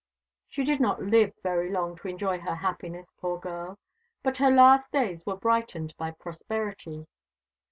[0.47, 3.77] She did not live very long to enjoy her happiness, poor girl;
[4.23, 7.05] but her last days were brightened by prosperity.